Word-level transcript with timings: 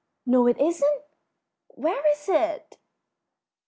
"No, 0.25 0.47
it 0.47 0.57
isn't!" 0.59 1.03
"Where 1.75 2.03
is 2.13 2.27
it?" 2.27 2.79